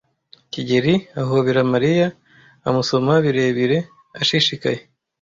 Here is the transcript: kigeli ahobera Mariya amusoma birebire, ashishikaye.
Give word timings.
kigeli 0.51 0.93
ahobera 1.21 1.61
Mariya 1.73 2.07
amusoma 2.67 3.11
birebire, 3.23 3.77
ashishikaye. 4.21 4.79